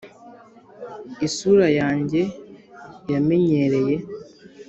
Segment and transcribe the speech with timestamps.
[1.27, 2.21] isura yanjye
[3.11, 3.95] yamenyereye?